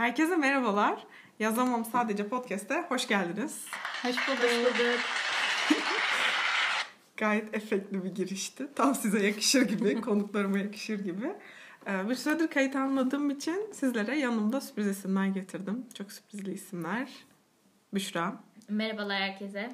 Herkese 0.00 0.36
merhabalar. 0.36 1.06
Yazamam 1.38 1.84
sadece 1.84 2.28
podcast'e 2.28 2.84
hoş 2.88 3.08
geldiniz. 3.08 3.66
Hoş 4.02 4.28
bulduk. 4.28 4.74
Gayet 7.16 7.54
efektli 7.54 8.04
bir 8.04 8.14
girişti. 8.14 8.68
Tam 8.74 8.94
size 8.94 9.26
yakışır 9.26 9.62
gibi, 9.62 10.00
konuklarıma 10.00 10.58
yakışır 10.58 11.04
gibi. 11.04 11.32
Ee, 11.86 12.08
bir 12.08 12.14
süredir 12.14 12.48
kayıt 12.48 12.76
almadığım 12.76 13.30
için 13.30 13.72
sizlere 13.72 14.18
yanımda 14.18 14.60
sürpriz 14.60 14.86
isimler 14.86 15.26
getirdim. 15.26 15.86
Çok 15.94 16.12
sürprizli 16.12 16.52
isimler. 16.52 17.08
Büşra, 17.94 18.34
Merhabalar 18.68 19.22
herkese. 19.22 19.68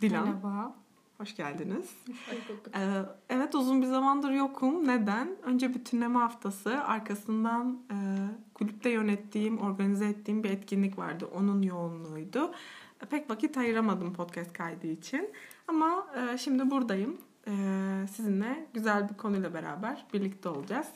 Dilan. 0.00 0.28
Merhaba. 0.28 0.81
Hoş 1.18 1.36
geldiniz. 1.36 1.90
Hoş. 2.06 2.58
Ee, 2.74 3.02
evet 3.28 3.54
uzun 3.54 3.82
bir 3.82 3.86
zamandır 3.86 4.30
yokum. 4.30 4.88
Neden? 4.88 5.28
Önce 5.42 5.74
bütünleme 5.74 6.18
haftası. 6.18 6.84
Arkasından 6.84 7.78
e, 7.90 7.96
kulüpte 8.54 8.90
yönettiğim, 8.90 9.58
organize 9.58 10.06
ettiğim 10.06 10.44
bir 10.44 10.50
etkinlik 10.50 10.98
vardı. 10.98 11.28
Onun 11.34 11.62
yoğunluğuydu. 11.62 12.52
E, 13.02 13.06
pek 13.06 13.30
vakit 13.30 13.56
ayıramadım 13.56 14.12
podcast 14.12 14.52
kaydı 14.52 14.86
için. 14.86 15.30
Ama 15.68 16.06
e, 16.16 16.38
şimdi 16.38 16.70
buradayım. 16.70 17.18
E, 17.46 17.52
sizinle 18.12 18.66
güzel 18.74 19.08
bir 19.08 19.14
konuyla 19.14 19.54
beraber 19.54 20.06
birlikte 20.14 20.48
olacağız. 20.48 20.86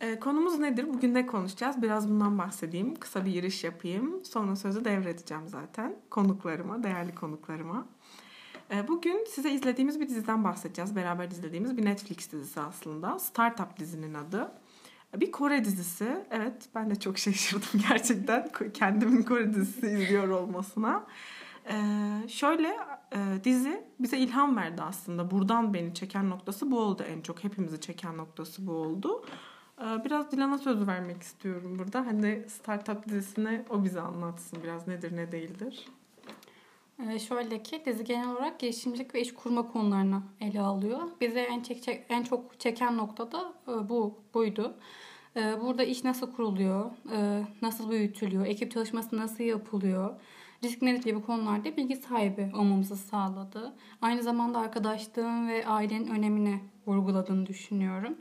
E, 0.00 0.20
konumuz 0.20 0.58
nedir? 0.58 0.88
Bugün 0.94 1.14
ne 1.14 1.26
konuşacağız? 1.26 1.82
Biraz 1.82 2.10
bundan 2.10 2.38
bahsedeyim. 2.38 2.94
Kısa 2.94 3.24
bir 3.24 3.32
giriş 3.32 3.64
yapayım. 3.64 4.24
Sonra 4.24 4.56
sözü 4.56 4.84
devredeceğim 4.84 5.48
zaten 5.48 5.96
konuklarıma, 6.10 6.82
değerli 6.82 7.14
konuklarıma. 7.14 7.86
E, 8.70 8.88
Bugün 8.88 9.24
size 9.28 9.50
izlediğimiz 9.50 10.00
bir 10.00 10.08
diziden 10.08 10.44
bahsedeceğiz. 10.44 10.96
Beraber 10.96 11.30
izlediğimiz 11.30 11.76
bir 11.76 11.84
Netflix 11.84 12.32
dizisi 12.32 12.60
aslında. 12.60 13.18
Startup 13.18 13.78
dizinin 13.78 14.14
adı. 14.14 14.52
Bir 15.16 15.32
Kore 15.32 15.64
dizisi. 15.64 16.26
Evet 16.30 16.68
ben 16.74 16.90
de 16.90 16.94
çok 17.00 17.18
şaşırdım 17.18 17.80
gerçekten 17.88 18.48
kendimin 18.74 19.22
Kore 19.22 19.54
dizisi 19.54 19.86
izliyor 19.86 20.28
olmasına. 20.28 21.06
Ee, 21.70 22.28
şöyle 22.28 22.76
e, 23.12 23.44
dizi 23.44 23.84
bize 24.00 24.18
ilham 24.18 24.56
verdi 24.56 24.82
aslında. 24.82 25.30
Buradan 25.30 25.74
beni 25.74 25.94
çeken 25.94 26.30
noktası 26.30 26.70
bu 26.70 26.78
oldu 26.78 27.02
en 27.02 27.20
çok. 27.20 27.44
Hepimizi 27.44 27.80
çeken 27.80 28.16
noktası 28.16 28.66
bu 28.66 28.72
oldu. 28.72 29.24
Ee, 29.80 30.04
biraz 30.04 30.32
Dilan'a 30.32 30.58
söz 30.58 30.86
vermek 30.86 31.22
istiyorum 31.22 31.78
burada. 31.78 32.06
Hani 32.06 32.44
Startup 32.48 33.08
dizisini 33.08 33.64
o 33.70 33.84
bize 33.84 34.00
anlatsın 34.00 34.58
biraz 34.62 34.88
nedir 34.88 35.16
ne 35.16 35.32
değildir. 35.32 35.86
Ee, 36.98 37.18
şöyle 37.18 37.62
ki 37.62 37.82
dizi 37.86 38.04
genel 38.04 38.28
olarak 38.28 38.58
girişimcilik 38.58 39.14
ve 39.14 39.20
iş 39.20 39.34
kurma 39.34 39.68
konularını 39.72 40.22
ele 40.40 40.60
alıyor. 40.60 41.00
Bize 41.20 41.40
en, 41.40 41.60
çek, 41.60 42.06
en 42.08 42.22
çok 42.22 42.60
çeken 42.60 42.96
nokta 42.96 43.32
da 43.32 43.52
e, 43.68 43.88
bu 43.88 44.18
buydu. 44.34 44.76
E, 45.36 45.60
burada 45.60 45.84
iş 45.84 46.04
nasıl 46.04 46.32
kuruluyor, 46.32 46.90
e, 47.12 47.42
nasıl 47.62 47.90
büyütülüyor, 47.90 48.46
ekip 48.46 48.72
çalışması 48.72 49.16
nasıl 49.16 49.44
yapılıyor, 49.44 50.14
risk 50.64 50.82
yönetimi 50.82 51.14
gibi 51.14 51.26
konularda 51.26 51.76
bilgi 51.76 51.96
sahibi 51.96 52.50
olmamızı 52.54 52.96
sağladı. 52.96 53.74
Aynı 54.02 54.22
zamanda 54.22 54.58
arkadaşlığın 54.58 55.48
ve 55.48 55.66
ailenin 55.66 56.06
önemini 56.06 56.60
vurguladığını 56.86 57.46
düşünüyorum. 57.46 58.18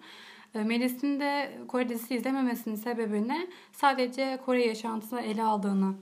E, 0.55 0.63
Melis'in 0.63 1.19
de 1.19 1.57
Kore 1.67 1.89
dizisi 1.89 2.15
izlememesinin 2.15 2.75
sebebini 2.75 3.47
sadece 3.71 4.39
Kore 4.45 4.65
yaşantısını 4.65 5.21
ele 5.21 5.43
aldığını 5.43 5.93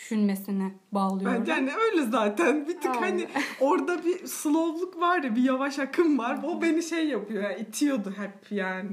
düşünmesine 0.00 0.72
bağlıyorum. 0.92 1.40
Bence 1.40 1.52
hani 1.52 1.70
öyle 1.74 2.02
zaten. 2.02 2.68
Bir 2.68 2.80
tık 2.80 2.96
Aynen. 2.96 3.00
hani 3.00 3.26
orada 3.60 4.04
bir 4.04 4.26
slowluk 4.26 5.00
var 5.00 5.22
ya 5.22 5.36
bir 5.36 5.42
yavaş 5.42 5.78
akım 5.78 6.18
var. 6.18 6.40
O 6.44 6.62
beni 6.62 6.82
şey 6.82 7.08
yapıyor 7.08 7.42
ya 7.42 7.56
itiyordu 7.56 8.14
hep 8.16 8.52
yani. 8.52 8.90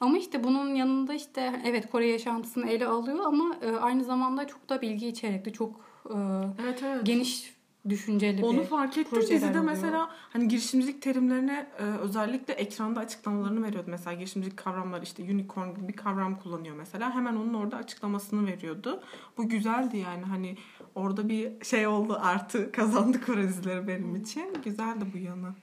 Ama 0.00 0.18
işte 0.18 0.44
bunun 0.44 0.74
yanında 0.74 1.14
işte 1.14 1.60
evet 1.64 1.90
Kore 1.90 2.08
yaşantısını 2.08 2.70
ele 2.70 2.86
alıyor 2.86 3.18
ama 3.24 3.56
e, 3.62 3.70
aynı 3.76 4.04
zamanda 4.04 4.46
çok 4.46 4.68
da 4.68 4.82
bilgi 4.82 5.08
içerikli, 5.08 5.52
çok 5.52 5.80
e, 6.10 6.16
Evet 6.62 6.82
evet. 6.82 7.00
geniş 7.06 7.54
düşünceli 7.88 8.38
bir 8.38 8.42
Onu 8.42 8.62
fark 8.64 8.98
ettim 8.98 9.20
dizide 9.20 9.46
oluyor. 9.46 9.64
mesela 9.64 10.10
hani 10.30 10.48
girişimcilik 10.48 11.02
terimlerine 11.02 11.66
e, 11.78 11.82
özellikle 11.82 12.54
ekranda 12.54 13.00
açıklamalarını 13.00 13.66
veriyordu. 13.66 13.88
Mesela 13.90 14.14
girişimcilik 14.14 14.56
kavramları 14.56 15.02
işte 15.02 15.22
unicorn 15.22 15.74
gibi 15.74 15.88
bir 15.88 15.96
kavram 15.96 16.38
kullanıyor 16.38 16.76
mesela. 16.76 17.14
Hemen 17.14 17.36
onun 17.36 17.54
orada 17.54 17.76
açıklamasını 17.76 18.46
veriyordu. 18.46 19.02
Bu 19.36 19.48
güzeldi 19.48 19.96
yani 19.96 20.22
hani 20.22 20.56
orada 20.94 21.28
bir 21.28 21.64
şey 21.64 21.86
oldu 21.86 22.18
artı 22.22 22.72
kazandı 22.72 23.24
Kore 23.26 23.48
dizileri 23.48 23.88
benim 23.88 24.16
için. 24.16 24.54
Güzeldi 24.64 25.04
bu 25.14 25.18
yanı. 25.18 25.54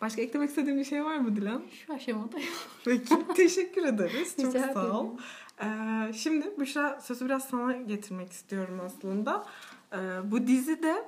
Başka 0.00 0.22
eklemek 0.22 0.48
istediğin 0.48 0.78
bir 0.78 0.84
şey 0.84 1.04
var 1.04 1.16
mı 1.16 1.36
Dilan? 1.36 1.62
Şu 1.86 1.94
aşamada 1.94 2.36
Peki 2.84 3.14
teşekkür 3.36 3.84
ederiz. 3.84 4.36
Çok 4.36 4.54
Rica 4.54 4.72
sağ 4.72 5.00
ol. 5.00 5.06
Ee, 5.62 6.12
şimdi 6.12 6.50
Büşra 6.60 7.00
sözü 7.00 7.24
biraz 7.24 7.44
sana 7.44 7.72
getirmek 7.72 8.32
istiyorum 8.32 8.80
aslında. 8.86 9.44
Ee, 9.92 9.96
bu 10.24 10.46
dizide 10.46 11.04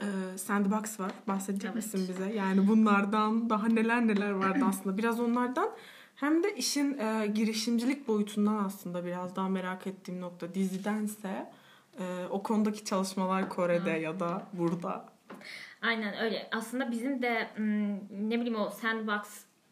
e, 0.00 0.38
Sandbox 0.38 1.00
var. 1.00 1.12
Bahsedecek 1.28 1.64
Evet. 1.64 1.74
misin 1.74 2.06
bize? 2.08 2.32
Yani 2.32 2.68
bunlardan 2.68 3.50
daha 3.50 3.68
neler 3.68 4.06
neler 4.06 4.30
vardı 4.30 4.64
aslında. 4.68 4.98
Biraz 4.98 5.20
onlardan 5.20 5.70
hem 6.14 6.42
de 6.42 6.54
işin 6.56 6.98
e, 6.98 7.26
girişimcilik 7.26 8.08
boyutundan 8.08 8.64
aslında 8.64 9.04
biraz 9.04 9.36
daha 9.36 9.48
merak 9.48 9.86
ettiğim 9.86 10.20
nokta 10.20 10.54
dizidense 10.54 11.52
e, 11.98 12.26
o 12.30 12.42
konudaki 12.42 12.84
çalışmalar 12.84 13.48
Kore'de 13.48 13.90
ya 13.90 14.20
da 14.20 14.42
burada. 14.52 15.04
Aynen 15.82 16.18
öyle. 16.18 16.48
Aslında 16.52 16.90
bizim 16.90 17.22
de 17.22 17.48
m, 17.58 18.00
ne 18.20 18.40
bileyim 18.40 18.60
o 18.60 18.70
sandbox 18.70 19.20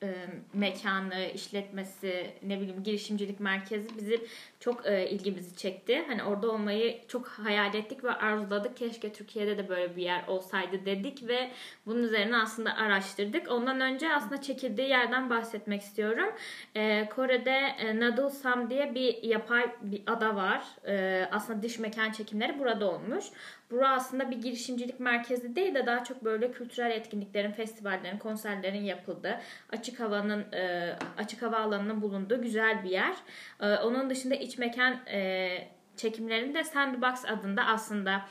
e, 0.03 0.14
mekanı, 0.54 1.31
işletmesi, 1.34 2.31
ne 2.42 2.60
bileyim 2.60 2.82
girişimcilik 2.82 3.41
merkezi 3.41 3.88
bizim 3.98 4.20
çok 4.60 4.86
e, 4.86 5.10
ilgimizi 5.10 5.56
çekti. 5.56 6.04
Hani 6.09 6.25
orada 6.25 6.50
olmayı 6.50 7.09
çok 7.09 7.28
hayal 7.28 7.75
ettik 7.75 8.04
ve 8.04 8.10
arzuladık. 8.10 8.76
Keşke 8.76 9.12
Türkiye'de 9.12 9.58
de 9.58 9.69
böyle 9.69 9.97
bir 9.97 10.03
yer 10.03 10.26
olsaydı 10.26 10.87
dedik 10.87 11.28
ve 11.28 11.50
bunun 11.87 12.03
üzerine 12.03 12.37
aslında 12.37 12.76
araştırdık. 12.76 13.50
Ondan 13.50 13.81
önce 13.81 14.14
aslında 14.14 14.42
çekildiği 14.42 14.88
yerden 14.88 15.31
bahsetmek 15.31 15.82
istiyorum. 15.82 16.28
E, 16.75 17.08
Kore'de 17.08 17.58
e, 17.78 18.00
Nadulsam 18.00 18.70
diye 18.70 18.94
bir 18.94 19.22
yapay 19.22 19.70
bir 19.82 20.03
ada 20.06 20.37
var. 20.37 20.64
E, 20.87 21.25
aslında 21.32 21.62
dış 21.62 21.78
mekan 21.78 22.12
çekimleri 22.12 22.58
burada 22.58 22.91
olmuş. 22.91 23.25
Bura 23.70 23.90
aslında 23.90 24.30
bir 24.30 24.36
girişimcilik 24.36 25.00
merkezi 25.00 25.56
değil 25.56 25.74
de 25.74 25.86
daha 25.86 26.04
çok 26.04 26.24
böyle 26.24 26.52
kültürel 26.52 26.90
etkinliklerin, 26.90 27.52
festivallerin, 27.52 28.18
konserlerin 28.18 28.82
yapıldığı, 28.82 29.40
açık 29.72 30.00
havanın 30.00 30.52
e, 30.52 30.94
açık 31.18 31.42
hava 31.42 31.56
alanının 31.56 32.02
bulunduğu 32.02 32.42
güzel 32.42 32.84
bir 32.84 32.90
yer. 32.90 33.16
E, 33.60 33.74
onun 33.74 34.10
dışında 34.10 34.34
iç 34.34 34.58
mekan 34.58 34.92
e, 35.06 35.48
çekimlerinde 35.96 36.64
Sandbox 36.64 37.24
adında 37.24 37.64
aslında 37.64 38.28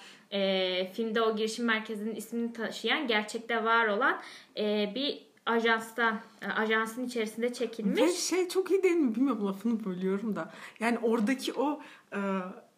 filmde 0.94 1.22
o 1.22 1.36
girişim 1.36 1.66
merkezinin 1.66 2.16
ismini 2.16 2.54
taşıyan 2.54 3.08
gerçekte 3.08 3.64
var 3.64 3.88
olan 3.88 4.22
bir 4.96 5.28
ajanstan, 5.48 6.20
e, 6.42 6.48
ajansın 6.48 7.06
içerisinde 7.06 7.54
çekilmiş. 7.54 8.02
Ve 8.02 8.14
şey 8.14 8.50
çok 8.50 8.72
iyi 8.72 8.84
değil 8.84 8.96
mi? 8.96 9.16
Bilmiyorum 9.16 9.48
lafını 9.48 9.86
bölüyorum 9.86 10.36
da. 10.36 10.52
Yani 10.80 10.98
oradaki 11.00 11.54
o 11.54 11.82
e, 12.14 12.20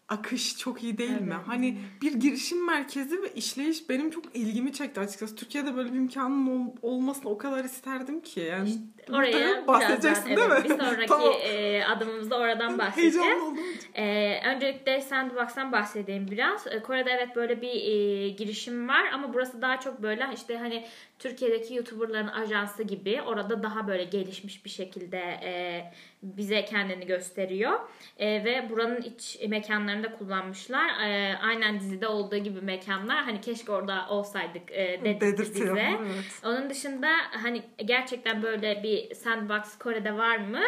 akış 0.10 0.58
çok 0.58 0.84
iyi 0.84 0.98
değil 0.98 1.10
mi? 1.10 1.18
Evet. 1.22 1.48
Hani 1.48 1.78
bir 2.02 2.14
girişim 2.14 2.66
merkezi 2.66 3.22
ve 3.22 3.34
işleyiş 3.34 3.90
benim 3.90 4.10
çok 4.12 4.36
ilgimi 4.36 4.74
çekti 4.74 5.00
açıkçası. 5.00 5.36
Türkiye'de 5.36 5.76
böyle 5.76 5.94
bir 5.94 5.98
imkanın 5.98 6.48
ol- 6.48 6.76
olmasını 6.82 7.30
o 7.30 7.38
kadar 7.38 7.64
isterdim 7.66 8.22
ki. 8.22 8.40
Yani 8.40 8.78
Oraya 9.14 9.68
bahsedeceksin 9.68 10.26
birazdan, 10.26 10.52
değil 10.52 10.64
evet, 10.64 10.70
mi? 10.70 10.78
bir 10.78 10.84
sonraki 10.86 11.08
Tamam. 11.08 11.34
e, 11.44 11.84
adımımızda 11.86 12.38
oradan 12.38 12.80
oldum. 13.42 13.58
Ee, 13.96 14.40
öncelikle 14.46 15.02
Sandbox'tan 15.02 15.72
bahsedeyim 15.72 16.28
biraz. 16.32 16.68
Ee, 16.68 16.80
Kore'de 16.80 17.12
evet 17.12 17.36
böyle 17.36 17.62
bir 17.62 17.74
e, 17.74 18.30
girişim 18.30 18.88
var 18.88 19.06
ama 19.14 19.34
burası 19.34 19.62
daha 19.62 19.80
çok 19.80 20.02
böyle 20.02 20.28
işte 20.36 20.58
hani 20.58 20.86
Türkiye'deki 21.20 21.76
YouTuber'ların 21.76 22.28
ajansı 22.28 22.84
gibi 22.84 23.22
orada 23.22 23.64
daha 23.64 23.88
böyle 23.88 24.04
gelişmiş 24.04 24.66
bir 24.66 24.70
şekilde 24.70 25.18
e, 25.18 25.84
bize 26.24 26.66
kendini 26.66 27.06
gösteriyor. 27.06 27.80
E, 28.18 28.44
ve 28.44 28.70
buranın 28.70 29.02
iç 29.02 29.38
mekanlarını 29.48 30.04
da 30.04 30.12
kullanmışlar. 30.18 30.90
E, 30.90 31.38
aynen 31.38 31.80
dizide 31.80 32.08
olduğu 32.08 32.38
gibi 32.38 32.62
mekanlar. 32.62 33.24
Hani 33.24 33.42
keşke 33.42 33.72
orada 33.72 34.06
olsaydık 34.10 34.72
e, 34.72 35.02
dedirtti 35.06 35.56
bize. 35.56 35.98
Evet. 36.02 36.42
Onun 36.46 36.70
dışında 36.70 37.10
hani 37.32 37.62
gerçekten 37.86 38.44
böyle 38.44 38.84
bir 38.84 38.99
sandbox 39.16 39.78
Kore'de 39.78 40.18
var 40.18 40.38
mı? 40.38 40.62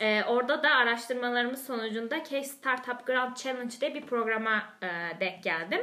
Ee, 0.00 0.22
orada 0.28 0.62
da 0.62 0.70
araştırmalarımız 0.70 1.66
sonucunda 1.66 2.18
Case 2.24 2.44
Startup 2.44 3.06
Grand 3.06 3.36
Challenge 3.36 3.74
diye 3.80 3.94
bir 3.94 4.02
programa 4.06 4.62
e, 4.82 4.86
denk 5.20 5.42
geldim. 5.42 5.80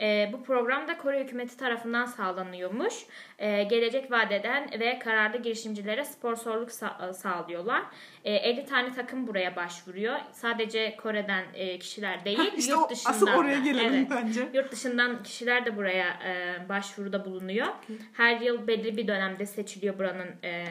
Ee, 0.00 0.30
bu 0.32 0.42
program 0.44 0.88
da 0.88 0.98
Kore 0.98 1.24
hükümeti 1.24 1.56
tarafından 1.56 2.04
sağlanıyormuş. 2.06 2.94
Ee, 3.38 3.62
gelecek 3.62 4.10
vadeden 4.10 4.70
ve 4.80 4.98
kararlı 4.98 5.38
girişimcilere 5.38 6.04
sponsorluk 6.04 6.68
sa- 6.70 7.14
sağlıyorlar. 7.14 7.82
Ee, 8.24 8.34
50 8.34 8.66
tane 8.66 8.92
takım 8.94 9.26
buraya 9.26 9.56
başvuruyor. 9.56 10.18
Sadece 10.32 10.96
Kore'den 10.96 11.44
e, 11.54 11.78
kişiler 11.78 12.24
değil, 12.24 12.52
İşte 12.56 12.76
o, 12.76 12.80
yurt 12.80 12.90
dışından 12.90 13.10
asıl 13.12 13.26
oraya 13.28 13.58
gelelim 13.58 13.94
Evet. 13.94 14.06
bence. 14.10 14.48
Yurt 14.54 14.72
dışından 14.72 15.22
kişiler 15.22 15.66
de 15.66 15.76
buraya 15.76 16.08
e, 16.24 16.68
başvuruda 16.68 17.24
bulunuyor. 17.24 17.66
Her 18.12 18.40
yıl 18.40 18.66
belli 18.66 18.96
bir 18.96 19.08
dönemde 19.08 19.46
seçiliyor 19.46 19.98
buranın 19.98 20.28
e, 20.44 20.64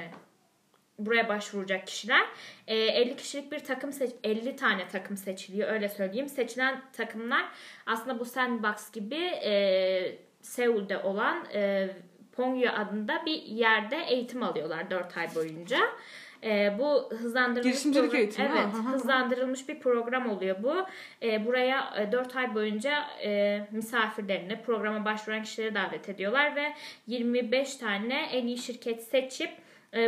buraya 1.05 1.29
başvuracak 1.29 1.87
kişiler. 1.87 2.25
E, 2.67 2.75
50 2.77 3.15
kişilik 3.15 3.51
bir 3.51 3.59
takım 3.59 3.93
seç 3.93 4.11
50 4.23 4.55
tane 4.55 4.87
takım 4.87 5.17
seçiliyor 5.17 5.71
öyle 5.71 5.89
söyleyeyim. 5.89 6.29
Seçilen 6.29 6.81
takımlar 6.93 7.45
aslında 7.85 8.19
bu 8.19 8.25
sandbox 8.25 8.91
gibi 8.91 9.15
e, 9.25 10.17
Seul'de 10.41 10.97
olan 10.97 11.45
e, 11.53 11.89
Pongyo 12.35 12.71
adında 12.71 13.21
bir 13.25 13.41
yerde 13.41 13.97
eğitim 14.07 14.43
alıyorlar 14.43 14.89
4 14.89 15.17
ay 15.17 15.35
boyunca. 15.35 15.79
E, 16.43 16.75
bu 16.79 17.11
hızlandırılmış 17.11 17.63
Girişimcilik 17.73 18.05
program- 18.11 18.19
eğitimi, 18.19 18.47
Evet, 18.51 18.73
ha, 18.73 18.91
hızlandırılmış 18.93 19.69
bir 19.69 19.79
program 19.79 20.29
oluyor 20.29 20.63
bu. 20.63 20.75
E, 21.21 21.45
buraya 21.45 21.93
e, 21.97 22.11
4 22.11 22.35
ay 22.35 22.55
boyunca 22.55 23.03
e, 23.23 23.61
misafirlerini, 23.71 24.61
programa 24.61 25.05
başvuran 25.05 25.43
kişileri 25.43 25.75
davet 25.75 26.09
ediyorlar 26.09 26.55
ve 26.55 26.73
25 27.07 27.75
tane 27.75 28.29
en 28.31 28.47
iyi 28.47 28.57
şirket 28.57 29.03
seçip 29.03 29.49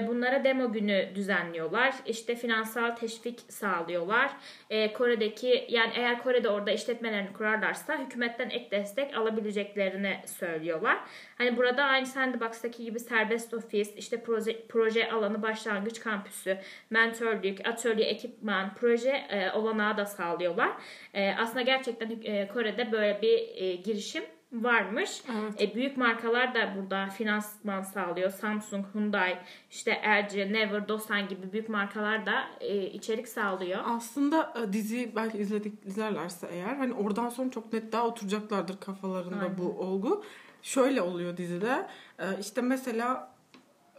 bunlara 0.08 0.44
demo 0.44 0.72
günü 0.72 1.10
düzenliyorlar. 1.16 1.94
İşte 2.06 2.36
finansal 2.36 2.96
teşvik 2.96 3.40
sağlıyorlar. 3.50 4.32
E, 4.70 4.94
Kore'deki 4.94 5.66
yani 5.70 5.92
eğer 5.96 6.24
Kore'de 6.24 6.50
orada 6.50 6.72
işletmelerini 6.72 7.34
kurarlarsa 7.34 8.00
hükümetten 8.00 8.50
ek 8.50 8.72
destek 8.72 9.18
alabileceklerini 9.18 10.20
söylüyorlar. 10.26 10.98
Hani 11.38 11.58
burada 11.58 11.84
aynı 11.84 12.06
Sandbox'taki 12.06 12.84
gibi 12.84 13.00
serbest 13.00 13.54
ofis, 13.54 13.96
işte 13.98 14.24
proje, 14.24 14.68
proje 14.68 15.12
alanı 15.12 15.42
başlangıç 15.42 16.00
kampüsü, 16.00 16.58
mentörlük, 16.90 17.68
atölye, 17.68 18.06
ekipman, 18.06 18.74
proje 18.76 19.10
e, 19.10 19.52
olanağı 19.52 19.98
da 19.98 20.06
sağlıyorlar. 20.06 20.72
E, 21.14 21.34
aslında 21.40 21.62
gerçekten 21.62 22.22
e, 22.24 22.48
Kore'de 22.48 22.92
böyle 22.92 23.20
bir 23.22 23.74
girişim 23.84 24.24
varmış. 24.64 25.22
Evet. 25.40 25.62
E, 25.62 25.76
büyük 25.76 25.98
markalar 25.98 26.56
da 26.56 26.76
burada 26.78 27.08
finansman 27.08 27.82
sağlıyor. 27.82 28.30
Samsung, 28.32 28.86
Hyundai, 28.94 29.38
işte 29.72 29.92
LG, 29.92 30.36
Never, 30.36 30.88
Dosan 30.88 31.28
gibi 31.28 31.52
büyük 31.52 31.70
markalar 31.70 32.26
da 32.26 32.44
e, 32.60 32.86
içerik 32.86 33.28
sağlıyor. 33.28 33.80
Aslında 33.86 34.54
e, 34.64 34.74
diziyi 34.74 35.16
belki 35.16 35.38
izledik 35.38 35.86
izlerlerse 35.86 36.48
eğer 36.52 36.76
hani 36.76 36.94
oradan 36.94 37.30
sonra 37.30 37.52
çok 37.52 37.74
net 37.74 37.92
daha 37.92 38.08
oturacaklardır 38.08 38.80
kafalarında 38.80 39.40
Aynen. 39.40 39.58
bu 39.58 39.64
olgu. 39.64 40.24
Şöyle 40.62 41.02
oluyor 41.02 41.38
dizide. 41.38 41.88
E, 42.20 42.26
işte 42.40 42.62
mesela 42.62 43.36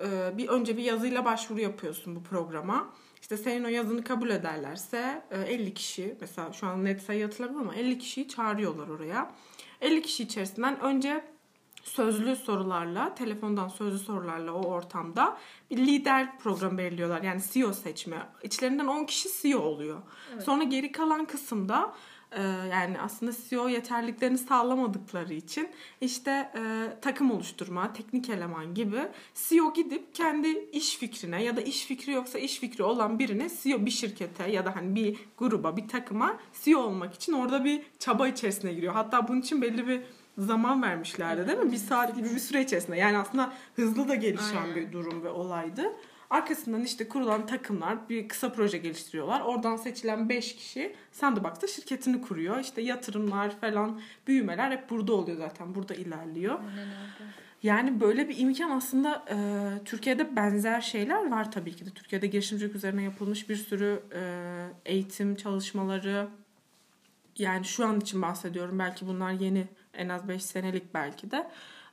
e, 0.01 0.39
bir 0.39 0.49
önce 0.49 0.77
bir 0.77 0.83
yazıyla 0.83 1.25
başvuru 1.25 1.61
yapıyorsun 1.61 2.17
bu 2.17 2.23
programa. 2.23 2.93
İşte 3.21 3.37
senin 3.37 3.65
o 3.65 3.69
yazını 3.69 4.05
kabul 4.05 4.31
ederlerse 4.31 5.23
e, 5.31 5.41
50 5.41 5.75
kişi 5.75 6.17
mesela 6.21 6.53
şu 6.53 6.67
an 6.67 6.85
net 6.85 7.03
sayı 7.03 7.25
hatırlamıyorum 7.25 7.69
ama 7.69 7.79
50 7.79 7.99
kişiyi 7.99 8.29
çağırıyorlar 8.29 8.89
oraya. 8.89 9.31
50 9.81 10.03
kişi 10.03 10.23
içerisinden 10.23 10.81
önce 10.81 11.25
sözlü 11.83 12.37
sorularla, 12.37 13.15
telefondan 13.15 13.69
sözlü 13.69 13.99
sorularla 13.99 14.53
o 14.53 14.67
ortamda 14.67 15.39
bir 15.71 15.77
lider 15.77 16.39
programı 16.39 16.79
belirliyorlar. 16.79 17.23
Yani 17.23 17.43
CEO 17.53 17.73
seçme. 17.73 18.29
İçlerinden 18.43 18.87
10 18.87 19.05
kişi 19.05 19.29
CEO 19.43 19.61
oluyor. 19.61 20.03
Sonra 20.45 20.65
geri 20.65 20.93
kalan 20.93 21.25
kısımda 21.25 21.95
yani 22.71 23.01
aslında 23.01 23.33
CEO 23.49 23.69
yeterliliklerini 23.69 24.39
sağlamadıkları 24.39 25.35
için 25.35 25.69
işte 26.01 26.31
e, 26.31 26.93
takım 27.03 27.31
oluşturma, 27.31 27.93
teknik 27.93 28.31
eleman 28.31 28.75
gibi 28.75 29.09
CEO 29.35 29.73
gidip 29.73 30.15
kendi 30.15 30.49
iş 30.73 30.97
fikrine 30.97 31.43
ya 31.43 31.57
da 31.57 31.61
iş 31.61 31.87
fikri 31.87 32.13
yoksa 32.13 32.39
iş 32.39 32.59
fikri 32.59 32.85
olan 32.85 33.19
birine 33.19 33.49
CEO 33.63 33.87
bir 33.87 33.91
şirkete 33.91 34.51
ya 34.51 34.67
da 34.67 34.77
hani 34.77 34.95
bir 34.95 35.19
gruba, 35.39 35.77
bir 35.77 35.89
takıma 35.89 36.39
CEO 36.65 36.81
olmak 36.81 37.15
için 37.15 37.33
orada 37.33 37.65
bir 37.65 37.83
çaba 37.99 38.29
içerisine 38.29 38.73
giriyor. 38.73 38.93
Hatta 38.93 39.29
bunun 39.29 39.41
için 39.41 39.63
belli 39.63 39.89
bir 39.89 40.01
zaman 40.39 40.83
vermişlerdi 40.83 41.47
değil 41.47 41.59
mi? 41.59 41.73
Bir 41.73 41.77
saat 41.77 42.17
gibi 42.17 42.31
bir 42.31 42.39
süre 42.39 42.63
içerisinde. 42.63 42.97
Yani 42.97 43.19
aslında 43.19 43.53
hızlı 43.77 44.09
da 44.09 44.15
gelişen 44.15 44.63
Aynen. 44.63 44.77
bir 44.77 44.93
durum 44.93 45.25
ve 45.25 45.29
olaydı. 45.29 45.93
Arkasından 46.31 46.83
işte 46.83 47.09
kurulan 47.09 47.47
takımlar 47.47 48.09
bir 48.09 48.29
kısa 48.29 48.53
proje 48.53 48.79
geliştiriyorlar. 48.79 49.41
Oradan 49.41 49.77
seçilen 49.77 50.29
5 50.29 50.57
kişi 50.57 50.97
Sandbox'ta 51.13 51.67
şirketini 51.67 52.23
kuruyor. 52.23 52.59
İşte 52.59 52.83
yatırımlar 52.83 53.61
falan, 53.61 54.01
büyümeler 54.27 54.71
hep 54.71 54.91
burada 54.91 55.13
oluyor 55.13 55.39
zaten. 55.39 55.75
Burada 55.75 55.95
ilerliyor. 55.95 56.59
Yani 57.63 58.01
böyle 58.01 58.29
bir 58.29 58.39
imkan 58.39 58.71
aslında 58.71 59.25
e, 59.31 59.37
Türkiye'de 59.85 60.37
benzer 60.37 60.81
şeyler 60.81 61.31
var 61.31 61.53
tabii 61.53 61.77
ki 61.77 61.87
de. 61.87 61.91
Türkiye'de 61.91 62.27
girişimcilik 62.27 62.75
üzerine 62.75 63.03
yapılmış 63.03 63.49
bir 63.49 63.57
sürü 63.57 64.03
e, 64.15 64.23
eğitim 64.85 65.37
çalışmaları. 65.37 66.29
Yani 67.39 67.65
şu 67.65 67.87
an 67.87 68.01
için 68.01 68.23
bahsediyorum. 68.23 68.79
Belki 68.79 69.07
bunlar 69.07 69.33
yeni 69.33 69.69
en 69.95 70.09
az 70.09 70.29
5 70.29 70.45
senelik 70.45 70.95
belki 70.95 71.31
de. 71.31 71.51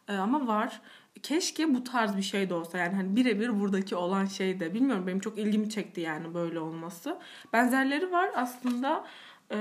E, 0.08 0.14
ama 0.14 0.48
var. 0.48 0.82
Keşke 1.24 1.74
bu 1.74 1.84
tarz 1.84 2.18
bir 2.18 2.22
şey 2.22 2.50
de 2.50 2.54
olsa. 2.54 2.78
Yani 2.78 2.96
hani 2.96 3.16
birebir 3.16 3.60
buradaki 3.60 3.96
olan 3.96 4.26
şey 4.26 4.60
de. 4.60 4.74
Bilmiyorum 4.74 5.08
benim 5.08 5.20
çok 5.20 5.38
ilgimi 5.38 5.70
çekti 5.70 6.02
yani 6.02 6.34
böyle 6.34 6.60
olması. 6.60 7.20
Benzerleri 7.54 8.12
var 8.12 8.32
aslında. 8.36 9.06
E, 9.52 9.58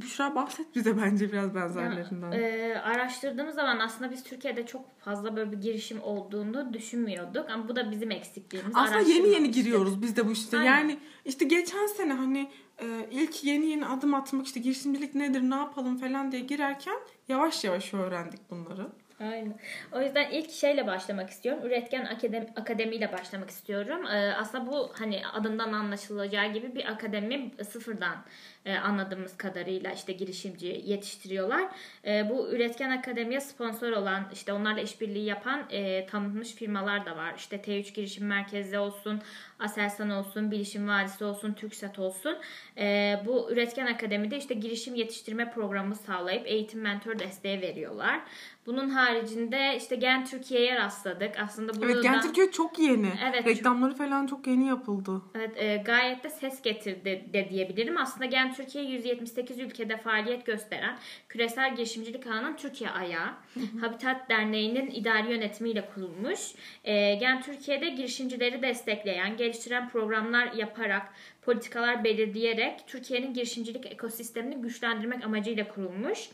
Büşra 0.00 0.34
bahset 0.34 0.74
bize 0.74 0.96
bence 0.96 1.32
biraz 1.32 1.54
benzerlerinden. 1.54 2.32
E, 2.32 2.74
araştırdığımız 2.84 3.54
zaman 3.54 3.78
aslında 3.78 4.10
biz 4.10 4.24
Türkiye'de 4.24 4.66
çok 4.66 5.00
fazla 5.00 5.36
böyle 5.36 5.52
bir 5.52 5.56
girişim 5.56 6.02
olduğunu 6.02 6.72
düşünmüyorduk. 6.72 7.50
Ama 7.50 7.68
bu 7.68 7.76
da 7.76 7.90
bizim 7.90 8.10
eksikliğimiz. 8.10 8.72
Aslında 8.76 9.00
yeni 9.00 9.28
yeni 9.28 9.50
giriyoruz 9.50 10.02
biz 10.02 10.16
de 10.16 10.26
bu 10.26 10.32
işte. 10.32 10.58
Aynen. 10.58 10.70
Yani 10.70 10.98
işte 11.24 11.44
geçen 11.44 11.86
sene 11.86 12.12
hani 12.12 12.50
e, 12.82 12.86
ilk 13.10 13.44
yeni 13.44 13.66
yeni 13.66 13.86
adım 13.86 14.14
atmak 14.14 14.46
işte 14.46 14.60
girişimcilik 14.60 15.14
nedir 15.14 15.40
ne 15.40 15.54
yapalım 15.54 15.96
falan 15.96 16.32
diye 16.32 16.42
girerken 16.42 16.96
yavaş 17.28 17.64
yavaş 17.64 17.94
öğrendik 17.94 18.50
bunları. 18.50 18.88
Aynen. 19.20 19.58
O 19.92 20.00
yüzden 20.00 20.30
ilk 20.30 20.50
şeyle 20.50 20.86
başlamak 20.86 21.30
istiyorum. 21.30 21.66
Üretken 21.66 22.04
akademi, 22.04 22.46
akademiyle 22.56 23.12
başlamak 23.12 23.50
istiyorum. 23.50 24.06
Ee, 24.06 24.32
aslında 24.34 24.66
bu 24.66 24.92
hani 24.98 25.26
adından 25.26 25.72
anlaşılacağı 25.72 26.52
gibi 26.52 26.74
bir 26.74 26.90
akademi 26.92 27.50
sıfırdan 27.64 28.24
e, 28.64 28.76
anladığımız 28.76 29.36
kadarıyla 29.36 29.92
işte 29.92 30.12
girişimci 30.12 30.82
yetiştiriyorlar. 30.84 31.68
E, 32.06 32.30
bu 32.30 32.50
üretken 32.52 32.90
akademiye 32.90 33.40
sponsor 33.40 33.92
olan 33.92 34.24
işte 34.32 34.52
onlarla 34.52 34.80
işbirliği 34.80 35.24
yapan 35.24 35.62
e, 35.70 36.06
tanınmış 36.06 36.54
firmalar 36.54 37.06
da 37.06 37.16
var. 37.16 37.34
İşte 37.36 37.56
T3 37.56 37.94
Girişim 37.94 38.26
Merkezi 38.26 38.78
olsun, 38.78 39.20
Aselsan 39.58 40.10
olsun, 40.10 40.50
Bilişim 40.50 40.88
Vadisi 40.88 41.24
olsun, 41.24 41.52
TürkSat 41.52 41.98
olsun. 41.98 42.36
E, 42.78 43.16
bu 43.26 43.50
üretken 43.52 43.86
akademide 43.86 44.36
işte 44.36 44.54
girişim 44.54 44.94
yetiştirme 44.94 45.50
programı 45.50 45.94
sağlayıp 45.94 46.46
eğitim 46.46 46.80
mentor 46.80 47.18
desteği 47.18 47.60
veriyorlar. 47.60 48.20
Bunun 48.68 48.88
haricinde 48.88 49.76
işte 49.76 49.96
Gen 49.96 50.24
Türkiye'ye 50.24 50.76
rastladık. 50.76 51.40
Aslında 51.40 51.74
bunu 51.74 51.84
Evet 51.84 52.02
Gen 52.02 52.20
Türkiye 52.20 52.50
çok 52.50 52.78
yeni. 52.78 53.12
Evet, 53.28 53.46
Reklamları 53.46 53.94
falan 53.94 54.26
çok 54.26 54.46
yeni 54.46 54.66
yapıldı. 54.66 55.22
Evet 55.34 55.50
e, 55.56 55.76
gayet 55.76 56.24
de 56.24 56.30
ses 56.30 56.62
getirdi 56.62 57.28
de 57.32 57.48
diyebilirim. 57.50 57.96
Aslında 57.96 58.24
Gen 58.24 58.47
Türkiye 58.54 58.84
178 58.84 59.58
ülkede 59.58 59.96
faaliyet 59.96 60.46
gösteren 60.46 60.98
küresel 61.28 61.76
girişimcilik 61.76 62.26
ağının 62.26 62.56
Türkiye 62.56 62.90
ayağı. 62.90 63.30
Habitat 63.80 64.30
Derneği'nin 64.30 64.90
idari 64.90 65.30
yönetimiyle 65.30 65.88
kurulmuş. 65.94 66.40
E, 66.84 67.14
Gen 67.14 67.42
Türkiye'de 67.42 67.88
girişimcileri 67.88 68.62
destekleyen, 68.62 69.36
geliştiren 69.36 69.88
programlar 69.88 70.52
yaparak, 70.52 71.12
politikalar 71.42 72.04
belirleyerek 72.04 72.86
Türkiye'nin 72.86 73.34
girişimcilik 73.34 73.86
ekosistemini 73.86 74.62
güçlendirmek 74.62 75.24
amacıyla 75.24 75.68
kurulmuş. 75.68 76.28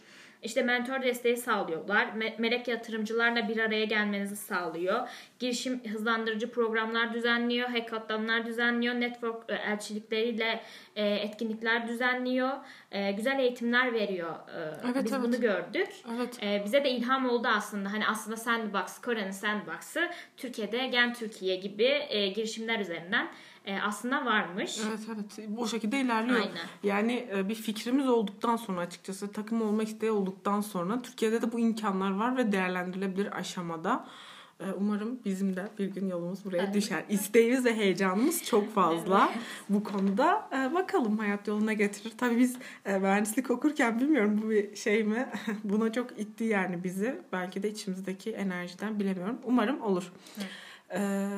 İşte 0.44 0.62
mentor 0.62 1.02
desteği 1.02 1.36
sağlıyorlar. 1.36 2.06
Me- 2.06 2.32
melek 2.38 2.68
yatırımcılarla 2.68 3.48
bir 3.48 3.58
araya 3.58 3.84
gelmenizi 3.84 4.36
sağlıyor. 4.36 5.08
Girişim 5.38 5.80
hızlandırıcı 5.92 6.50
programlar 6.50 7.14
düzenliyor. 7.14 7.68
Hackathonlar 7.68 8.46
düzenliyor. 8.46 8.94
Network 8.94 9.50
e, 9.50 9.54
elçilikleriyle 9.54 10.60
e, 10.96 11.06
etkinlikler 11.14 11.88
düzenliyor. 11.88 12.50
E, 12.92 13.12
güzel 13.12 13.38
eğitimler 13.38 13.92
veriyor. 13.92 14.34
E, 14.34 14.74
Evet, 14.84 15.04
Biz 15.04 15.12
evet. 15.12 15.22
bunu 15.24 15.40
gördük. 15.40 15.88
Evet. 16.16 16.42
E, 16.42 16.62
bize 16.64 16.84
de 16.84 16.90
ilham 16.90 17.28
oldu 17.30 17.48
aslında. 17.56 17.92
Hani 17.92 18.06
aslında 18.06 18.36
Sandbox, 18.36 19.00
Kore'nin 19.00 19.30
Sandbox'ı 19.30 20.10
Türkiye'de 20.36 20.86
Gen 20.86 21.14
Türkiye 21.14 21.56
gibi 21.56 22.06
e, 22.08 22.28
girişimler 22.28 22.80
üzerinden 22.80 23.28
e, 23.64 23.80
aslında 23.80 24.24
varmış. 24.24 24.78
Evet 24.88 24.98
evet. 25.14 25.48
O 25.58 25.66
şekilde 25.66 26.00
ilerliyor. 26.00 26.40
Aynen. 26.40 26.66
Yani 26.82 27.28
e, 27.36 27.48
bir 27.48 27.54
fikrimiz 27.54 28.08
olduktan 28.08 28.56
sonra 28.56 28.80
açıkçası 28.80 29.32
takım 29.32 29.62
olma 29.62 29.82
isteği 29.82 30.10
olduktan 30.10 30.60
sonra 30.60 31.02
Türkiye'de 31.02 31.42
de 31.42 31.52
bu 31.52 31.58
imkanlar 31.58 32.10
var 32.14 32.36
ve 32.36 32.52
değerlendirilebilir 32.52 33.38
aşamada. 33.38 34.06
E, 34.60 34.64
Umarım 34.78 35.18
bizim 35.24 35.56
de 35.56 35.68
bir 35.78 35.86
gün 35.86 36.08
yolumuz 36.08 36.44
buraya 36.44 36.62
Evet. 36.64 36.74
düşer. 36.74 37.04
İsteğimiz 37.08 37.64
ve 37.64 37.76
heyecanımız 37.76 38.44
çok 38.44 38.74
fazla 38.74 39.32
bu 39.68 39.84
konuda. 39.84 40.48
E, 40.52 40.74
Bakalım 40.74 41.18
hayat 41.18 41.48
yoluna 41.48 41.72
getirir. 41.72 42.12
Tabii 42.18 42.38
biz 42.38 42.56
mühendislik 42.86 43.50
okurken 43.50 44.00
bilmiyorum 44.00 44.40
bu 44.44 44.50
bir 44.50 44.76
şey 44.76 45.04
mi? 45.04 45.28
Buna 45.64 45.92
çok 45.92 46.18
itti 46.20 46.44
yani 46.44 46.84
bizi. 46.84 47.20
Belki 47.32 47.62
de 47.62 47.70
içimizdeki 47.70 48.30
enerjiden 48.32 49.00
bilemiyorum. 49.00 49.38
Umarım 49.44 49.82
olur. 49.82 50.12
Evet. 50.38 50.48
E, 50.94 51.28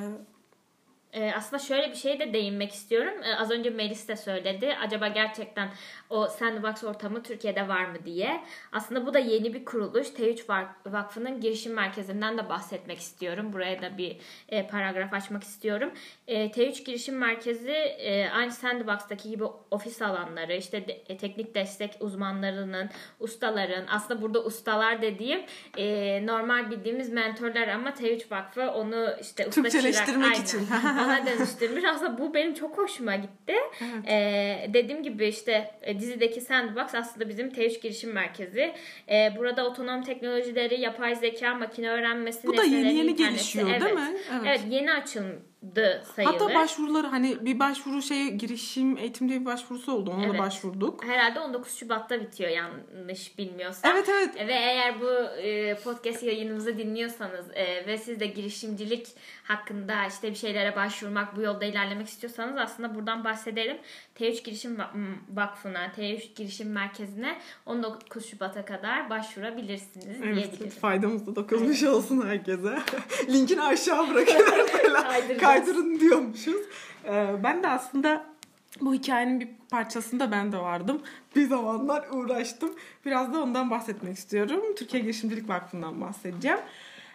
e, 1.16 1.32
aslında 1.37 1.62
şöyle 1.62 1.90
bir 1.90 1.96
şeye 1.96 2.18
de 2.18 2.32
değinmek 2.32 2.73
istiyorum. 2.73 3.14
E, 3.23 3.37
az 3.37 3.50
önce 3.50 3.70
Melis 3.70 4.08
de 4.08 4.16
söyledi. 4.16 4.76
Acaba 4.82 5.08
gerçekten 5.08 5.68
o 6.11 6.26
sandbox 6.26 6.85
ortamı 6.85 7.23
Türkiye'de 7.23 7.68
var 7.68 7.85
mı 7.85 7.96
diye. 8.04 8.40
Aslında 8.73 9.06
bu 9.06 9.14
da 9.14 9.18
yeni 9.18 9.54
bir 9.54 9.64
kuruluş. 9.64 10.06
T3 10.06 10.68
Vakfı'nın 10.87 11.40
girişim 11.40 11.75
merkezinden 11.75 12.38
de 12.38 12.49
bahsetmek 12.49 12.99
istiyorum. 12.99 13.52
Buraya 13.52 13.82
da 13.82 13.99
bir 13.99 14.16
e, 14.49 14.66
paragraf 14.66 15.12
açmak 15.12 15.42
istiyorum. 15.42 15.90
E, 16.26 16.50
T3 16.50 16.85
girişim 16.85 17.18
merkezi 17.18 17.70
e, 17.70 18.28
aynı 18.28 18.52
sandbox'taki 18.52 19.30
gibi 19.30 19.44
ofis 19.70 20.02
alanları, 20.02 20.54
işte 20.54 20.88
de, 20.88 20.92
e, 21.08 21.16
teknik 21.16 21.54
destek 21.54 21.96
uzmanlarının, 22.00 22.90
ustaların, 23.20 23.85
aslında 23.90 24.23
burada 24.23 24.44
ustalar 24.44 25.02
dediğim 25.02 25.40
e, 25.76 26.26
normal 26.26 26.70
bildiğimiz 26.70 27.11
mentorlar 27.11 27.68
ama 27.68 27.90
T3 27.90 28.30
Vakfı 28.30 28.70
onu 28.70 29.16
işte 29.20 29.46
usta 29.46 29.70
çırak, 29.70 30.38
için. 30.38 30.68
ona 31.06 31.26
dönüştürmüş. 31.26 31.84
Aslında 31.84 32.18
bu 32.18 32.34
benim 32.34 32.54
çok 32.54 32.78
hoşuma 32.78 33.16
gitti. 33.16 33.54
Evet. 33.80 34.08
E, 34.08 34.75
dediğim 34.75 35.02
gibi 35.02 35.26
işte 35.26 35.70
e, 35.82 36.00
dizideki 36.00 36.40
Sandbox 36.40 36.94
aslında 36.94 37.28
bizim 37.28 37.48
T3 37.48 37.80
girişim 37.80 38.12
merkezi. 38.12 38.75
E, 39.10 39.32
burada 39.38 39.66
otonom 39.66 40.02
teknolojileri, 40.02 40.80
yapay 40.80 41.14
zeka, 41.14 41.54
makine 41.54 41.90
öğrenmesi, 41.90 42.46
Bu 42.46 42.56
da 42.56 42.64
yeni 42.64 42.94
yeni 42.94 43.16
gelişiyor 43.16 43.68
evet. 43.70 43.82
değil 43.82 43.94
mi? 43.94 44.16
Evet. 44.32 44.42
evet 44.46 44.60
yeni 44.70 44.92
açılmış 44.92 45.55
sayılır. 46.14 46.32
Hatta 46.32 46.54
başvuruları 46.54 47.06
hani 47.06 47.44
bir 47.46 47.58
başvuru 47.58 48.02
şey 48.02 48.30
girişim 48.30 48.98
eğitim 48.98 49.28
diye 49.28 49.40
bir 49.40 49.46
başvurusu 49.46 49.92
oldu. 49.92 50.10
Ona 50.10 50.25
evet. 50.25 50.34
da 50.34 50.38
başvurduk. 50.38 51.04
Herhalde 51.04 51.40
19 51.40 51.75
Şubat'ta 51.75 52.20
bitiyor 52.20 52.50
yanlış 52.50 53.38
bilmiyorsam. 53.38 53.90
Evet 53.90 54.08
evet. 54.08 54.48
Ve 54.48 54.52
eğer 54.52 55.00
bu 55.00 55.40
e, 55.40 55.75
podcast 55.75 56.22
yayınımızı 56.22 56.78
dinliyorsanız 56.78 57.46
e, 57.54 57.86
ve 57.86 57.98
siz 57.98 58.20
de 58.20 58.26
girişimcilik 58.26 59.06
hakkında 59.44 60.06
işte 60.06 60.30
bir 60.30 60.36
şeylere 60.36 60.76
başvurmak, 60.76 61.36
bu 61.36 61.42
yolda 61.42 61.64
ilerlemek 61.64 62.08
istiyorsanız 62.08 62.58
aslında 62.58 62.94
buradan 62.94 63.25
bahsedelim. 63.25 63.76
T3 64.18 64.44
Girişim 64.44 64.78
Vakfı'na, 65.34 65.86
T3 65.86 66.34
Girişim 66.34 66.72
Merkezi'ne 66.72 67.38
19 67.66 68.26
Şubat'a 68.30 68.64
kadar 68.64 69.10
başvurabilirsiniz 69.10 70.16
evet, 70.22 70.36
diyebilirim. 70.36 70.70
Faydamız 70.70 71.26
da 71.26 71.36
dokunmuş 71.36 71.82
evet. 71.82 71.92
olsun 71.92 72.26
herkese. 72.26 72.78
Linkini 73.28 73.62
aşağı 73.62 74.14
bırakıyorum. 74.14 74.66
kaydırın 74.94 75.38
diyormuşuz. 76.00 76.62
Ee, 77.05 77.35
ben 77.43 77.62
de 77.62 77.69
aslında 77.69 78.26
bu 78.81 78.95
hikayenin 78.95 79.41
bir 79.41 79.49
parçasında 79.71 80.31
ben 80.31 80.53
de 80.53 80.59
vardım. 80.59 81.03
Bir 81.37 81.49
zamanlar 81.49 82.09
uğraştım. 82.11 82.75
Biraz 83.05 83.35
da 83.35 83.43
ondan 83.43 83.71
bahsetmek 83.71 84.17
istiyorum. 84.17 84.61
Türkiye 84.76 85.03
Girişimcilik 85.03 85.49
Vakfı'ndan 85.49 86.00
bahsedeceğim. 86.00 86.59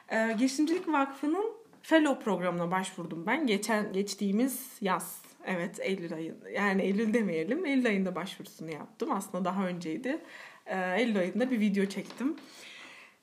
Ee, 0.09 0.35
Girişimcilik 0.37 0.87
Vakfı'nın 0.87 1.45
Fellow 1.81 2.23
programına 2.23 2.71
başvurdum 2.71 3.25
ben. 3.27 3.47
Geçen 3.47 3.93
geçtiğimiz 3.93 4.67
yaz. 4.81 5.21
Evet 5.45 5.79
Eylül 5.79 6.13
ayı. 6.13 6.35
Yani 6.53 6.81
Eylül 6.81 7.13
demeyelim. 7.13 7.65
Eylül 7.65 7.87
ayında 7.87 8.15
başvurusunu 8.15 8.71
yaptım. 8.71 9.11
Aslında 9.11 9.45
daha 9.45 9.67
önceydi. 9.67 10.21
Ee, 10.65 10.95
Eylül 10.97 11.19
ayında 11.19 11.51
bir 11.51 11.59
video 11.59 11.85
çektim. 11.85 12.35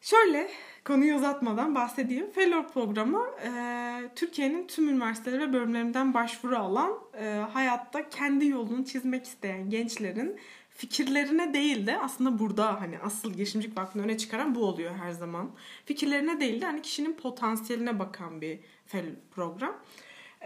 Şöyle 0.01 0.51
konuyu 0.89 1.17
uzatmadan 1.17 1.75
bahsedeyim. 1.75 2.31
Fellow 2.31 2.73
programı 2.73 3.27
e, 3.45 3.51
Türkiye'nin 4.17 4.67
tüm 4.67 4.89
üniversiteleri 4.89 5.41
ve 5.41 5.53
bölümlerinden 5.53 6.15
başvuru 6.15 6.57
alan 6.57 6.93
e, 7.21 7.45
hayatta 7.53 8.09
kendi 8.09 8.47
yolunu 8.47 8.85
çizmek 8.85 9.25
isteyen 9.25 9.71
gençlerin 9.71 10.39
fikirlerine 10.71 11.55
değil 11.55 11.87
de 11.87 11.99
aslında 11.99 12.39
burada 12.39 12.81
hani 12.81 12.99
asıl 12.99 13.33
girişimcilik 13.33 13.79
vakfını 13.79 14.03
öne 14.03 14.19
çıkaran 14.19 14.55
bu 14.55 14.65
oluyor 14.65 14.95
her 14.95 15.11
zaman. 15.11 15.51
Fikirlerine 15.85 16.41
değil 16.41 16.61
de 16.61 16.67
hani 16.67 16.83
kişinin 16.83 17.13
potansiyeline 17.13 17.99
bakan 17.99 18.41
bir 18.41 18.61
fellow 18.87 19.21
program. 19.31 19.77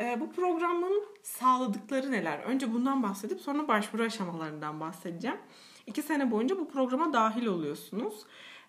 E, 0.00 0.20
bu 0.20 0.32
programın 0.32 1.04
sağladıkları 1.22 2.12
neler? 2.12 2.38
Önce 2.38 2.72
bundan 2.72 3.02
bahsedip 3.02 3.40
sonra 3.40 3.68
başvuru 3.68 4.02
aşamalarından 4.02 4.80
bahsedeceğim. 4.80 5.38
İki 5.86 6.02
sene 6.02 6.30
boyunca 6.30 6.58
bu 6.58 6.68
programa 6.68 7.12
dahil 7.12 7.46
oluyorsunuz. 7.46 8.14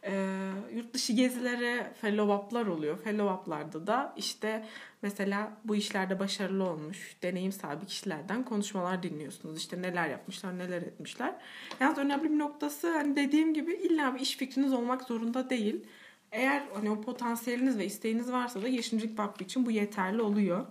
E, 0.05 0.49
yurt 0.75 0.93
dışı 0.93 1.13
gezilere 1.13 1.93
fellow-up'lar 2.01 2.69
oluyor. 2.69 2.97
Fellow-up'larda 3.03 3.87
da 3.87 4.13
işte 4.17 4.65
mesela 5.01 5.51
bu 5.65 5.75
işlerde 5.75 6.19
başarılı 6.19 6.63
olmuş, 6.63 7.17
deneyim 7.23 7.51
sahibi 7.51 7.85
kişilerden 7.85 8.43
konuşmalar 8.43 9.03
dinliyorsunuz. 9.03 9.57
İşte 9.57 9.81
neler 9.81 10.09
yapmışlar, 10.09 10.57
neler 10.57 10.81
etmişler. 10.81 11.35
Yalnız 11.79 11.97
önemli 11.97 12.23
bir 12.23 12.39
noktası 12.39 12.91
hani 12.91 13.15
dediğim 13.15 13.53
gibi 13.53 13.73
illa 13.73 14.15
bir 14.15 14.19
iş 14.19 14.37
fikriniz 14.37 14.73
olmak 14.73 15.03
zorunda 15.03 15.49
değil. 15.49 15.85
Eğer 16.31 16.63
hani 16.73 16.89
o 16.89 17.01
potansiyeliniz 17.01 17.77
ve 17.77 17.85
isteğiniz 17.85 18.31
varsa 18.31 18.61
da 18.61 18.67
girişimcilik 18.67 19.19
vakfı 19.19 19.43
için 19.43 19.65
bu 19.65 19.71
yeterli 19.71 20.21
oluyor. 20.21 20.65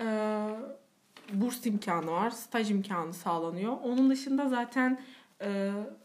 Ee, 0.00 0.48
burs 1.32 1.66
imkanı 1.66 2.10
var, 2.10 2.30
staj 2.30 2.70
imkanı 2.70 3.14
sağlanıyor. 3.14 3.76
Onun 3.82 4.10
dışında 4.10 4.48
zaten 4.48 5.00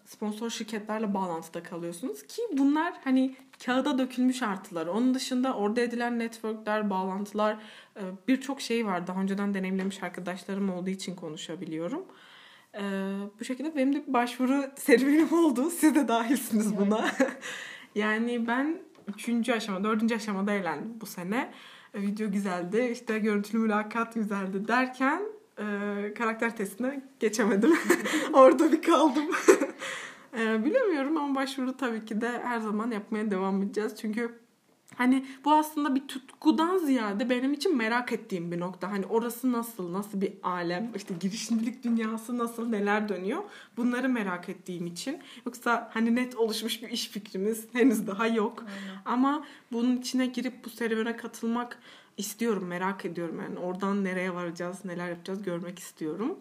sponsor 0.06 0.50
şirketlerle 0.50 1.14
bağlantıda 1.14 1.64
kalıyorsunuz 1.64 2.28
ki 2.28 2.42
bunlar 2.52 2.94
hani 3.04 3.36
kağıda 3.66 3.98
dökülmüş 3.98 4.44
artılar. 4.44 4.88
Onun 4.88 5.14
dışında 5.14 5.54
orada 5.54 5.82
edilen 5.82 6.20
networkler, 6.20 6.90
bağlantılar 6.90 7.58
e, 7.98 8.02
birçok 8.28 8.62
şey 8.62 8.86
var. 8.86 9.08
Daha 9.08 9.22
önceden 9.22 9.54
deneyimlemiş 9.54 10.04
arkadaşlarım 10.04 10.70
olduğu 10.70 10.90
için 10.90 11.16
konuşabiliyorum. 11.16 12.06
E, 12.74 12.82
bu 13.40 13.46
şekilde 13.46 13.76
benim 13.76 13.94
de 13.96 14.08
bir 14.08 14.14
başvuru 14.14 14.64
serüvenim 14.76 15.34
oldu. 15.34 15.70
Siz 15.70 15.96
de 15.96 16.08
dahilsiniz 16.08 16.78
buna. 16.78 17.12
yani 17.96 18.48
ben 18.48 18.82
üçüncü 19.08 19.54
aşama, 19.54 19.84
dördüncü 19.84 20.16
aşamada 20.16 20.54
eğlendim 20.54 21.02
bu 21.02 21.06
sene. 21.06 21.52
Video 21.96 22.32
güzeldi, 22.32 22.90
işte 22.92 23.20
görüntülü 23.20 23.58
mülakat 23.58 24.14
güzeldi 24.14 24.68
derken 24.68 25.22
e, 25.60 25.64
karakter 26.14 26.58
testine 26.58 27.04
geçemedim. 27.20 27.74
Orada 28.34 28.72
bir 28.72 28.82
kaldım. 28.82 29.26
e, 30.40 30.66
bilemiyorum 30.66 31.18
ama 31.18 31.36
başvuru 31.36 31.78
tabii 31.78 32.06
ki 32.06 32.22
de 32.22 32.30
her 32.44 32.60
zaman 32.60 32.92
yapmaya 32.92 33.32
devam 33.32 33.64
edeceğiz. 33.64 33.96
Çünkü 34.02 34.40
hani 34.96 35.26
bu 35.46 35.54
aslında 35.54 35.96
bir 35.96 36.08
tutkudan 36.08 36.78
ziyade 36.78 37.30
benim 37.30 37.54
için 37.54 37.78
merak 37.78 38.12
ettiğim 38.12 38.52
bir 38.52 38.60
nokta. 38.60 38.92
Hani 38.92 39.06
orası 39.06 39.52
nasıl, 39.52 39.94
nasıl 39.94 40.22
bir 40.22 40.34
alem, 40.44 40.92
işte 40.96 41.14
girişimcilik 41.20 41.84
dünyası 41.84 42.38
nasıl, 42.38 42.70
neler 42.70 43.10
dönüyor. 43.10 43.44
Bunları 43.78 44.10
merak 44.10 44.50
ettiğim 44.50 44.88
için. 44.88 45.20
Yoksa 45.46 45.90
hani 45.94 46.16
net 46.16 46.36
oluşmuş 46.36 46.84
bir 46.84 46.90
iş 46.90 47.10
fikrimiz 47.10 47.66
henüz 47.74 48.08
daha 48.08 48.28
yok. 48.28 48.64
Aynen. 48.68 49.02
Ama 49.06 49.46
bunun 49.72 49.98
içine 49.98 50.26
girip 50.26 50.66
bu 50.66 50.70
serüvene 50.70 51.18
katılmak 51.18 51.80
istiyorum, 52.18 52.66
merak 52.68 53.06
ediyorum 53.06 53.40
yani 53.42 53.60
oradan 53.60 54.04
nereye 54.04 54.34
varacağız, 54.34 54.86
neler 54.86 55.10
yapacağız 55.10 55.44
görmek 55.44 55.80
istiyorum. 55.80 56.38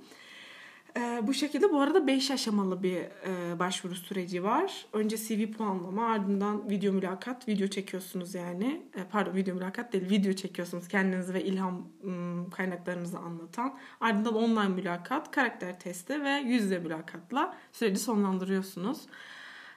Ee, 0.96 1.20
bu 1.22 1.34
şekilde 1.34 1.72
bu 1.72 1.80
arada 1.80 2.06
5 2.06 2.30
aşamalı 2.30 2.82
bir 2.82 2.96
e, 2.96 3.58
başvuru 3.58 3.94
süreci 3.94 4.44
var. 4.44 4.86
Önce 4.92 5.16
CV 5.16 5.52
puanlama, 5.52 6.06
ardından 6.06 6.70
video 6.70 6.92
mülakat, 6.92 7.48
video 7.48 7.66
çekiyorsunuz 7.66 8.34
yani. 8.34 8.82
E, 8.96 9.04
pardon 9.04 9.34
video 9.36 9.54
mülakat 9.54 9.92
değil, 9.92 10.10
video 10.10 10.32
çekiyorsunuz 10.32 10.88
kendinizi 10.88 11.34
ve 11.34 11.44
ilham 11.44 11.88
m, 12.02 12.50
kaynaklarınızı 12.50 13.18
anlatan. 13.18 13.78
Ardından 14.00 14.34
online 14.34 14.68
mülakat, 14.68 15.30
karakter 15.30 15.80
testi 15.80 16.24
ve 16.24 16.30
yüz 16.30 16.62
yüze 16.62 16.78
mülakatla 16.78 17.56
süreci 17.72 18.00
sonlandırıyorsunuz. 18.00 19.00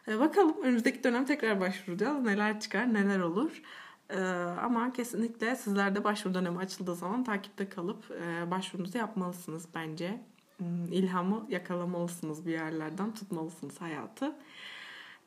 E, 0.08 0.20
bakalım 0.20 0.56
önümüzdeki 0.64 1.04
dönem 1.04 1.26
tekrar 1.26 1.60
başvuracağız. 1.60 2.24
Neler 2.24 2.60
çıkar, 2.60 2.94
neler 2.94 3.20
olur. 3.20 3.62
Ee, 4.10 4.20
ama 4.64 4.94
kesinlikle 4.94 5.56
sizler 5.56 5.96
de 5.96 6.04
başvuru 6.04 6.34
dönemi 6.34 6.58
açıldığı 6.58 6.96
zaman 6.96 7.24
takipte 7.24 7.70
kalıp 7.70 8.12
e, 8.12 8.52
başvurunuzu 8.52 8.98
yapmalısınız 8.98 9.68
bence. 9.76 10.22
Hmm, 10.58 10.86
ilhamı 10.92 11.46
yakalamalısınız 11.50 12.46
bir 12.46 12.52
yerlerden, 12.52 13.14
tutmalısınız 13.14 13.82
hayatı. 13.82 14.36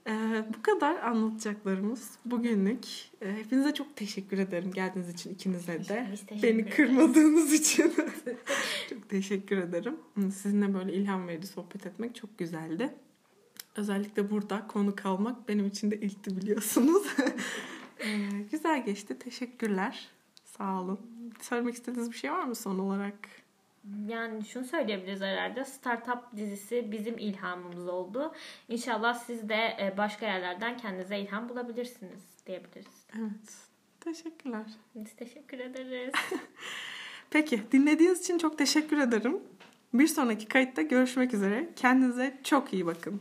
Ee, 0.06 0.44
bu 0.54 0.62
kadar 0.62 0.96
anlatacaklarımız 1.02 2.10
bugünlük. 2.24 2.84
Ee, 3.22 3.32
hepinize 3.32 3.74
çok 3.74 3.96
teşekkür 3.96 4.38
ederim 4.38 4.72
geldiğiniz 4.72 5.08
için 5.08 5.34
ikinize 5.34 5.88
de. 5.88 6.06
Beni 6.42 6.70
kırmadığınız 6.70 7.52
için 7.52 7.94
çok 8.90 9.08
teşekkür 9.08 9.58
ederim. 9.58 9.96
Hmm, 10.14 10.30
sizinle 10.30 10.74
böyle 10.74 10.92
ilham 10.92 11.28
verici 11.28 11.46
sohbet 11.46 11.86
etmek 11.86 12.14
çok 12.14 12.38
güzeldi. 12.38 12.94
Özellikle 13.76 14.30
burada 14.30 14.66
konu 14.66 14.96
kalmak 14.96 15.48
benim 15.48 15.66
için 15.66 15.90
de 15.90 16.00
ilkti 16.00 16.36
biliyorsunuz. 16.36 17.02
Ee, 18.00 18.28
güzel 18.50 18.84
geçti. 18.84 19.18
Teşekkürler. 19.18 20.08
Sağ 20.44 20.80
olun. 20.80 21.00
Söylemek 21.40 21.74
istediğiniz 21.74 22.12
bir 22.12 22.16
şey 22.16 22.32
var 22.32 22.44
mı 22.44 22.54
son 22.54 22.78
olarak? 22.78 23.14
Yani 24.08 24.44
şunu 24.44 24.64
söyleyebiliriz 24.64 25.20
herhalde. 25.20 25.64
Startup 25.64 26.36
dizisi 26.36 26.92
bizim 26.92 27.18
ilhamımız 27.18 27.88
oldu. 27.88 28.32
İnşallah 28.68 29.14
siz 29.14 29.48
de 29.48 29.54
e, 29.54 29.94
başka 29.96 30.26
yerlerden 30.26 30.76
kendinize 30.76 31.18
ilham 31.18 31.48
bulabilirsiniz 31.48 32.20
diyebiliriz. 32.46 33.06
Evet. 33.18 33.70
Teşekkürler. 34.00 34.64
Biz 34.94 35.12
teşekkür 35.12 35.58
ederiz. 35.58 36.12
Peki 37.30 37.62
dinlediğiniz 37.72 38.20
için 38.20 38.38
çok 38.38 38.58
teşekkür 38.58 38.98
ederim. 38.98 39.40
Bir 39.94 40.06
sonraki 40.06 40.48
kayıtta 40.48 40.82
görüşmek 40.82 41.34
üzere. 41.34 41.68
Kendinize 41.76 42.40
çok 42.44 42.72
iyi 42.72 42.86
bakın. 42.86 43.20